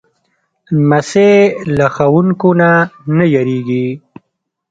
لمسی 0.75 1.31
له 1.77 1.85
ښوونکو 1.95 2.49
نه 2.61 2.71
نه 3.17 3.25
وېرېږي. 3.31 3.85